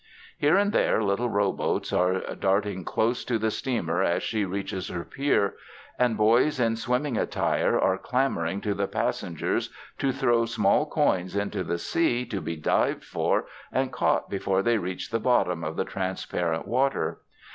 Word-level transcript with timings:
Here 0.39 0.57
and 0.57 0.71
there, 0.71 1.03
little 1.03 1.29
rowboats 1.29 1.93
are 1.93 2.21
darting 2.33 2.83
close 2.83 3.23
to 3.25 3.37
the 3.37 3.51
steamer 3.51 4.01
as 4.01 4.23
she 4.23 4.45
reaches 4.45 4.87
her 4.87 5.03
pier, 5.05 5.53
and 5.99 6.17
boys 6.17 6.59
in 6.59 6.75
swimming 6.75 7.19
attire 7.19 7.79
are 7.79 7.99
clamoring 7.99 8.61
to 8.61 8.73
the 8.73 8.87
passengers 8.87 9.69
to 9.99 10.11
throw 10.11 10.45
small 10.47 10.87
coins 10.87 11.35
into 11.35 11.63
the 11.63 11.77
sea, 11.77 12.25
to 12.25 12.41
be 12.41 12.55
dived 12.55 13.03
for 13.03 13.45
and 13.71 13.93
caught 13.93 14.27
before 14.27 14.63
they 14.63 14.79
reach 14.79 15.11
the 15.11 15.19
bottom 15.19 15.63
of 15.63 15.75
the 15.75 15.85
transparent 15.85 16.67
water. 16.67 17.19